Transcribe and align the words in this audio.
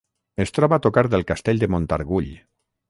Es 0.45 0.53
troba 0.55 0.79
a 0.79 0.83
tocar 0.87 1.03
del 1.15 1.27
Castell 1.33 1.63
de 1.67 1.71
Montargull. 1.77 2.33